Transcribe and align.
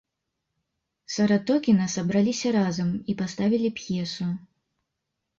Саратокіна 1.15 1.85
сабраліся 1.95 2.47
разам 2.55 2.89
і 3.13 3.15
паставілі 3.19 3.69
п'есу. 3.81 4.27